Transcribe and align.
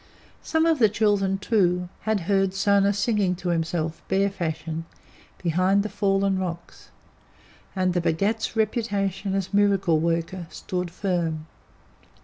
Some 0.41 0.65
of 0.65 0.79
the 0.79 0.89
children, 0.89 1.37
too, 1.37 1.87
had 2.09 2.21
heard 2.21 2.55
Sona 2.55 2.91
singing 2.91 3.35
to 3.35 3.49
himself, 3.49 4.01
bear 4.07 4.31
fashion, 4.31 4.85
behind 5.43 5.83
the 5.83 5.89
fallen 5.89 6.39
rocks, 6.39 6.89
and 7.75 7.93
the 7.93 8.01
Bhagat's 8.01 8.55
reputation 8.55 9.35
as 9.35 9.53
miracle 9.53 9.99
worker 9.99 10.47
stood 10.49 10.89
firm. 10.89 11.45